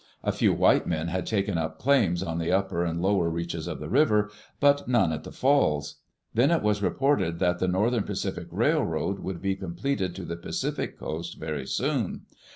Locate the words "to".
10.15-10.25